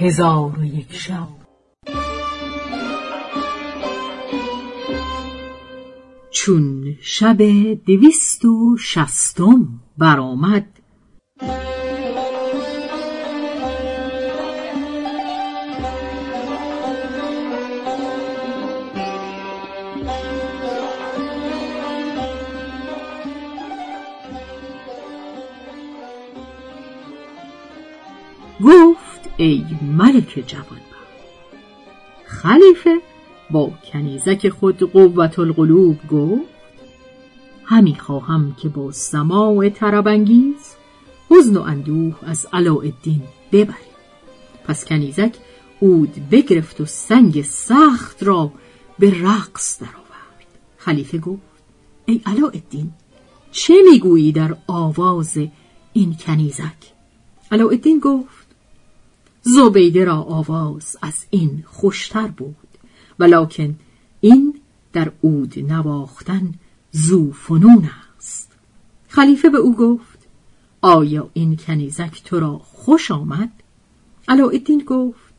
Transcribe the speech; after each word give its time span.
هزار 0.00 0.58
و 0.58 0.64
یک 0.64 0.92
شب. 0.92 1.28
چون 6.30 6.96
شب 7.00 7.42
دویست 7.86 8.44
و 8.44 8.76
شستم 8.76 9.68
برآمد 9.98 10.66
ای 29.40 29.64
ملک 29.82 30.44
جوان 30.46 30.80
خلیفه 32.26 33.00
با 33.50 33.70
کنیزک 33.92 34.48
خود 34.48 34.78
قوت 34.78 35.38
القلوب 35.38 35.98
گفت 36.10 36.42
همی 37.64 37.94
خواهم 37.94 38.56
که 38.62 38.68
با 38.68 38.92
سماع 38.92 39.68
ترابنگیز 39.68 40.74
حزن 41.30 41.56
و 41.56 41.60
اندوه 41.60 42.14
از 42.22 42.46
علاءالدین 42.52 43.22
ببری 43.52 43.90
پس 44.64 44.84
کنیزک 44.84 45.34
اود 45.80 46.30
بگرفت 46.30 46.80
و 46.80 46.84
سنگ 46.84 47.42
سخت 47.42 48.22
را 48.22 48.52
به 48.98 49.10
رقص 49.22 49.80
درآورد. 49.80 50.46
خلیفه 50.78 51.18
گفت 51.18 51.42
ای 52.06 52.20
علاءالدین 52.26 52.90
چه 53.52 53.74
می‌گویی 53.90 54.32
در 54.32 54.56
آواز 54.66 55.38
این 55.92 56.16
کنیزک؟ 56.26 56.92
علاءالدین 57.52 57.98
گفت 57.98 58.39
زبیده 59.42 60.04
را 60.04 60.16
آواز 60.16 60.96
از 61.02 61.26
این 61.30 61.64
خوشتر 61.66 62.26
بود 62.26 62.56
ولکن 63.18 63.74
این 64.20 64.60
در 64.92 65.12
اود 65.20 65.72
نواختن 65.72 66.54
زو 66.92 67.32
فنون 67.32 67.90
است. 68.16 68.52
خلیفه 69.08 69.48
به 69.50 69.58
او 69.58 69.76
گفت 69.76 70.18
آیا 70.82 71.30
این 71.32 71.56
کنیزک 71.56 72.22
تو 72.24 72.40
را 72.40 72.58
خوش 72.58 73.10
آمد؟ 73.10 73.50
علاءالدین 74.28 74.82
گفت 74.86 75.32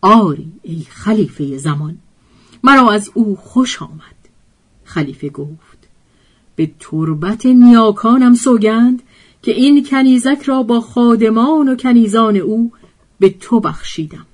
آری 0.00 0.52
ای 0.62 0.86
خلیفه 0.88 1.58
زمان 1.58 1.98
مرا 2.64 2.90
از 2.90 3.10
او 3.14 3.36
خوش 3.36 3.82
آمد. 3.82 4.22
خلیفه 4.84 5.28
گفت 5.28 5.88
به 6.56 6.70
تربت 6.80 7.46
نیاکانم 7.46 8.34
سوگند 8.34 9.02
که 9.42 9.52
این 9.52 9.86
کنیزک 9.86 10.42
را 10.44 10.62
با 10.62 10.80
خادمان 10.80 11.68
و 11.68 11.76
کنیزان 11.76 12.36
او 12.36 12.72
به 13.22 13.28
تو 13.28 13.60
بخشیدم. 13.60 14.26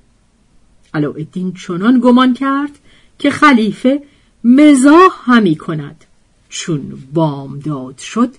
علاءالدین 0.94 1.52
چنان 1.52 2.00
گمان 2.00 2.34
کرد 2.34 2.78
که 3.18 3.30
خلیفه 3.30 4.02
مزاح 4.44 5.10
همی 5.24 5.56
کند. 5.56 6.04
چون 6.48 7.02
بامداد 7.14 7.98
شد 7.98 8.34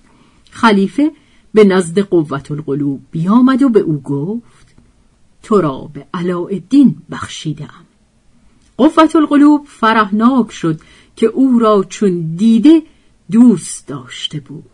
خلیفه 0.50 1.10
به 1.54 1.64
نزد 1.64 1.98
قوت 1.98 2.50
القلوب 2.50 3.00
بیامد 3.10 3.62
و 3.62 3.68
به 3.68 3.80
او 3.80 4.00
گفت 4.00 4.66
تو 5.42 5.60
را 5.60 5.90
به 5.94 6.06
علاءالدین 6.14 6.96
بخشیدم. 7.10 7.84
قوت 8.76 9.16
القلوب 9.16 9.66
فرحناک 9.66 10.52
شد 10.52 10.80
که 11.16 11.26
او 11.26 11.58
را 11.58 11.84
چون 11.88 12.34
دیده 12.36 12.82
دوست 13.30 13.86
داشته 13.86 14.40
بود. 14.40 14.64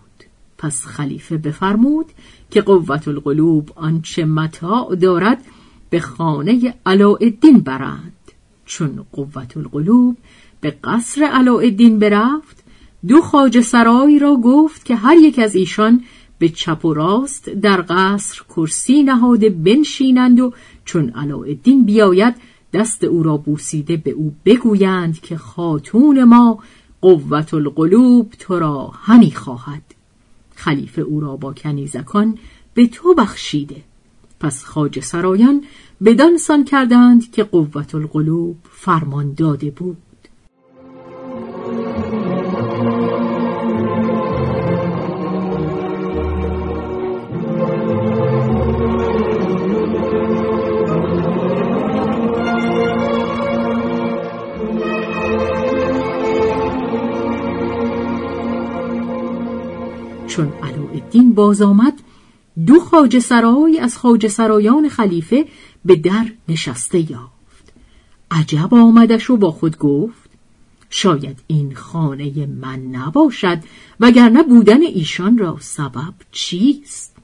پس 0.59 0.87
خلیفه 0.87 1.37
بفرمود 1.37 2.07
که 2.51 2.61
قوت 2.61 3.09
القلوب 3.09 3.73
آنچه 3.75 4.25
متاع 4.25 4.95
دارد 4.95 5.45
به 5.91 6.01
خانه 6.01 6.75
علاءالدین 6.87 7.61
برند. 7.61 8.13
چون 8.67 9.07
قوت 9.13 9.57
القلوب 9.57 10.17
به 10.61 10.71
قصر 10.85 11.23
علاءالدین 11.23 11.99
برفت 11.99 12.65
دو 13.09 13.21
خاج 13.21 13.61
سرای 13.61 14.19
را 14.19 14.37
گفت 14.37 14.85
که 14.85 14.97
هر 14.97 15.17
یک 15.17 15.39
از 15.39 15.55
ایشان 15.55 16.03
به 16.39 16.49
چپ 16.49 16.85
و 16.85 16.95
راست 16.95 17.49
در 17.49 17.85
قصر 17.89 18.43
کرسی 18.57 19.03
نهاده 19.03 19.51
بنشینند 19.51 20.41
و 20.41 20.53
چون 20.85 21.09
علاءالدین 21.11 21.85
بیاید 21.85 22.35
دست 22.73 23.05
او 23.05 23.23
را 23.23 23.37
بوسیده 23.37 23.97
به 23.97 24.11
او 24.11 24.35
بگویند 24.45 25.21
که 25.21 25.37
خاتون 25.37 26.25
ما 26.25 26.59
قوت 27.01 27.55
القلوب 27.55 28.31
تو 28.39 28.59
را 28.59 28.93
همی 29.03 29.31
خواهد. 29.31 29.83
خلیفه 30.55 31.03
او 31.03 31.21
را 31.21 31.37
با 31.37 31.53
کنیزکان 31.53 32.39
به 32.75 32.87
تو 32.87 33.15
بخشیده. 33.15 33.83
پس 34.41 34.65
خاج 34.65 35.01
سرایان 35.01 35.65
بدان 36.05 36.39
سان 36.39 36.65
کردند 36.65 37.31
که 37.31 37.45
قوت 37.45 37.95
القلوب 37.95 38.57
فرمان 38.71 39.35
داده 39.35 39.71
بود. 39.71 39.97
چون 60.27 60.53
علاءالدین 60.63 61.33
باز 61.35 61.63
آمد 61.63 62.03
دو 62.67 62.81
خاج 62.81 63.19
سرای 63.19 63.79
از 63.79 63.99
خاج 63.99 64.27
سرایان 64.27 64.89
خلیفه 64.89 65.47
به 65.85 65.97
در 65.97 66.27
نشسته 66.49 67.11
یافت. 67.11 67.73
عجب 68.31 68.75
آمدش 68.75 69.31
و 69.31 69.37
با 69.37 69.51
خود 69.51 69.79
گفت 69.79 70.31
شاید 70.91 71.39
این 71.47 71.75
خانه 71.75 72.47
من 72.47 72.83
نباشد 72.83 73.59
وگرنه 74.01 74.43
بودن 74.43 74.83
ایشان 74.83 75.39
را 75.39 75.57
سبب 75.61 76.15
چیست؟ 76.33 77.17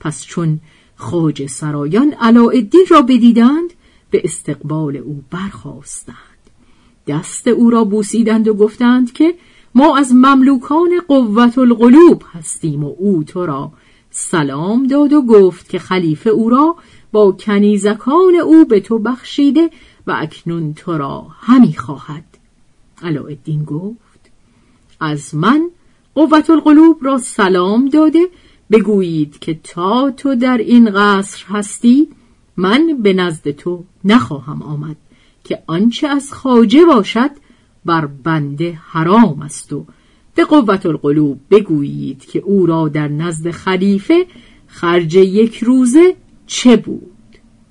پس 0.00 0.24
چون 0.24 0.60
خاج 0.96 1.46
سرایان 1.46 2.12
علاءالدین 2.12 2.86
را 2.90 3.02
بدیدند 3.02 3.70
به 4.10 4.20
استقبال 4.24 4.96
او 4.96 5.24
برخواستند 5.30 6.16
دست 7.06 7.48
او 7.48 7.70
را 7.70 7.84
بوسیدند 7.84 8.48
و 8.48 8.54
گفتند 8.54 9.12
که 9.12 9.34
ما 9.74 9.96
از 9.96 10.12
مملوکان 10.14 10.90
قوت 11.08 11.58
القلوب 11.58 12.22
هستیم 12.32 12.84
و 12.84 12.94
او 12.98 13.24
تو 13.24 13.46
را 13.46 13.72
سلام 14.18 14.86
داد 14.86 15.12
و 15.12 15.22
گفت 15.22 15.68
که 15.68 15.78
خلیفه 15.78 16.30
او 16.30 16.50
را 16.50 16.76
با 17.12 17.32
کنیزکان 17.32 18.34
او 18.44 18.64
به 18.64 18.80
تو 18.80 18.98
بخشیده 18.98 19.70
و 20.06 20.16
اکنون 20.18 20.74
تو 20.74 20.98
را 20.98 21.26
همی 21.40 21.72
خواهد. 21.72 22.24
علاءالدین 23.02 23.64
گفت 23.64 24.30
از 25.00 25.34
من 25.34 25.70
قوت 26.14 26.50
القلوب 26.50 26.98
را 27.04 27.18
سلام 27.18 27.88
داده 27.88 28.28
بگویید 28.70 29.38
که 29.38 29.60
تا 29.64 30.10
تو 30.10 30.34
در 30.34 30.58
این 30.58 30.90
قصر 30.90 31.44
هستی 31.48 32.08
من 32.56 32.98
به 33.02 33.12
نزد 33.12 33.50
تو 33.50 33.84
نخواهم 34.04 34.62
آمد 34.62 34.96
که 35.44 35.62
آنچه 35.66 36.08
از 36.08 36.32
خاجه 36.32 36.84
باشد 36.84 37.30
بر 37.84 38.06
بنده 38.06 38.78
حرام 38.86 39.42
است 39.42 39.72
و 39.72 39.86
به 40.36 40.44
قوت 40.44 40.86
القلوب 40.86 41.40
بگویید 41.50 42.24
که 42.24 42.38
او 42.38 42.66
را 42.66 42.88
در 42.88 43.08
نزد 43.08 43.50
خلیفه 43.50 44.26
خرج 44.66 45.14
یک 45.14 45.56
روزه 45.56 46.16
چه 46.46 46.76
بود؟ 46.76 47.12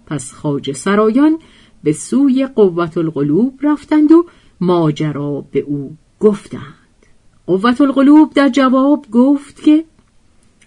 پس 0.05 0.31
خاج 0.31 0.71
سرایان 0.71 1.39
به 1.83 1.93
سوی 1.93 2.45
قوت 2.45 2.97
القلوب 2.97 3.59
رفتند 3.61 4.11
و 4.11 4.25
ماجرا 4.61 5.45
به 5.51 5.59
او 5.59 5.97
گفتند. 6.19 7.05
قوت 7.47 7.81
القلوب 7.81 8.33
در 8.33 8.49
جواب 8.49 9.05
گفت 9.11 9.63
که 9.63 9.85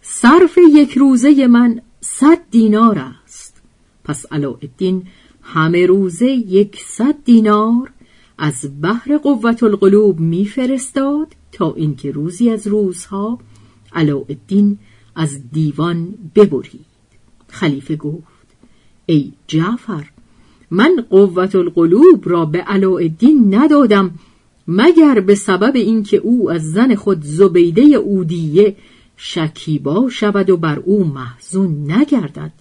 صرف 0.02 0.58
یک 0.75 0.99
روزه 0.99 1.46
من 1.46 1.81
صد 2.00 2.38
دینار 2.50 2.99
است. 2.99 3.62
پس 4.05 4.26
علاءالدین 4.32 5.02
همه 5.43 5.87
روزه 5.87 6.26
یک 6.26 6.81
صد 6.87 7.14
دینار 7.25 7.90
از 8.38 8.81
بحر 8.82 9.17
قوت 9.17 9.62
القلوب 9.62 10.20
میفرستاد 10.20 11.34
تا 11.52 11.74
اینکه 11.74 12.10
روزی 12.10 12.50
از 12.50 12.66
روزها 12.66 13.38
علاءالدین 13.92 14.78
از 15.14 15.50
دیوان 15.52 16.14
ببرید. 16.34 16.86
خلیفه 17.48 17.96
گفت 17.96 18.48
ای 19.06 19.32
جعفر 19.46 20.04
من 20.70 21.04
قوت 21.10 21.54
القلوب 21.54 22.28
را 22.28 22.44
به 22.44 22.58
علاءالدین 22.58 23.54
ندادم 23.54 24.10
مگر 24.68 25.20
به 25.20 25.34
سبب 25.34 25.76
اینکه 25.76 26.16
او 26.16 26.50
از 26.50 26.72
زن 26.72 26.94
خود 26.94 27.22
زبیده 27.22 27.82
اودیه 27.82 28.76
شکیبا 29.16 30.08
شود 30.08 30.50
و 30.50 30.56
بر 30.56 30.78
او 30.78 31.04
محزون 31.04 31.92
نگردد؟ 31.92 32.52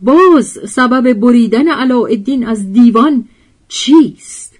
باز 0.00 0.58
سبب 0.68 1.12
بریدن 1.12 1.68
علاءالدین 1.68 2.46
از 2.46 2.72
دیوان 2.72 3.28
چیست؟ 3.68 4.54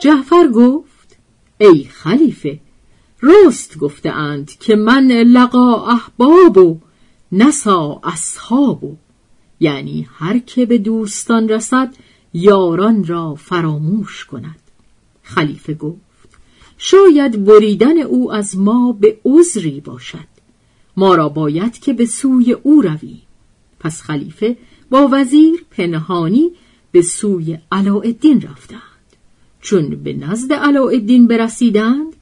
جعفر 0.00 0.48
گفت 0.48 1.16
ای 1.58 1.84
خلیفه 1.84 2.60
رست 3.22 3.78
گفتهاند 3.78 4.50
که 4.50 4.76
من 4.76 5.06
لقا 5.06 5.86
احباب 5.86 6.58
و 6.58 6.78
نسا 7.32 8.00
اصحاب 8.04 8.96
یعنی 9.60 10.08
هر 10.18 10.38
که 10.38 10.66
به 10.66 10.78
دوستان 10.78 11.48
رسد 11.48 11.94
یاران 12.34 13.04
را 13.04 13.34
فراموش 13.34 14.24
کند. 14.24 14.60
خلیفه 15.22 15.74
گفت 15.74 16.28
شاید 16.78 17.44
بریدن 17.44 17.98
او 17.98 18.32
از 18.32 18.58
ما 18.58 18.92
به 18.92 19.18
عذری 19.24 19.80
باشد. 19.80 20.36
ما 20.96 21.14
را 21.14 21.28
باید 21.28 21.78
که 21.78 21.92
به 21.92 22.06
سوی 22.06 22.52
او 22.52 22.82
رویم 22.82 23.22
پس 23.80 24.02
خلیفه 24.02 24.56
با 24.90 25.08
وزیر 25.12 25.64
پنهانی 25.70 26.50
به 26.92 27.02
سوی 27.02 27.58
علاءالدین 27.72 28.40
رفتند. 28.40 28.95
چون 29.66 29.90
به 30.04 30.12
نزد 30.12 30.52
علاءالدین 30.52 31.26
برسیدند 31.26 32.12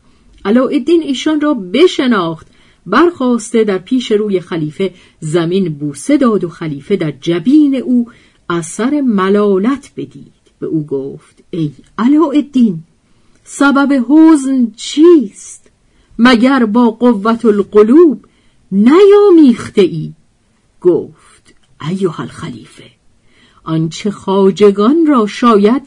علاءالدین 0.44 1.02
ایشان 1.02 1.40
را 1.40 1.54
بشناخت 1.54 2.46
برخواسته 2.86 3.64
در 3.64 3.78
پیش 3.78 4.12
روی 4.12 4.40
خلیفه 4.40 4.94
زمین 5.20 5.74
بوسه 5.74 6.16
داد 6.16 6.44
و 6.44 6.48
خلیفه 6.48 6.96
در 6.96 7.10
جبین 7.10 7.74
او 7.74 8.08
اثر 8.50 9.00
ملالت 9.00 9.92
بدید. 9.96 10.32
به 10.60 10.66
او 10.66 10.86
گفت 10.86 11.42
ای 11.50 11.70
علاءالدین 11.98 12.78
سبب 13.44 14.04
حزن 14.08 14.72
چیست؟ 14.76 15.70
مگر 16.18 16.64
با 16.64 16.90
قوت 16.90 17.44
القلوب 17.44 18.24
نیامیخته 18.72 19.82
ای؟ 19.82 20.12
گفت 20.80 21.54
ایها 21.90 22.22
الخلیفه 22.22 22.90
آنچه 23.64 24.10
خاجگان 24.10 25.06
را 25.06 25.26
شاید 25.26 25.82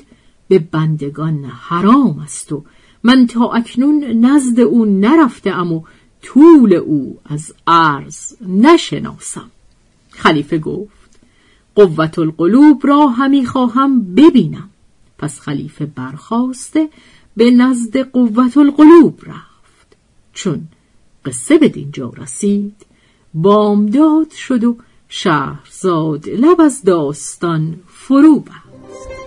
به 0.47 0.59
بندگان 0.59 1.45
حرام 1.45 2.19
است 2.19 2.51
و 2.51 2.63
من 3.03 3.27
تا 3.27 3.51
اکنون 3.51 4.03
نزد 4.03 4.59
او 4.59 4.85
نرفته 4.85 5.55
و 5.55 5.81
طول 6.21 6.73
او 6.73 7.19
از 7.25 7.53
عرض 7.67 8.33
نشناسم. 8.47 9.51
خلیفه 10.09 10.57
گفت 10.57 11.19
قوت 11.75 12.19
القلوب 12.19 12.87
را 12.87 13.07
همی 13.07 13.45
خواهم 13.45 14.15
ببینم. 14.15 14.69
پس 15.17 15.39
خلیفه 15.39 15.85
برخواسته 15.85 16.89
به 17.37 17.51
نزد 17.51 17.97
قوت 17.97 18.57
القلوب 18.57 19.21
رفت. 19.25 19.97
چون 20.33 20.67
قصه 21.25 21.57
به 21.57 21.69
دینجا 21.69 22.09
رسید 22.17 22.85
بامداد 23.33 24.31
شد 24.31 24.63
و 24.63 24.77
شهرزاد 25.09 26.29
لب 26.29 26.61
از 26.61 26.83
داستان 26.83 27.79
فرو 27.87 28.39
بست. 28.39 29.26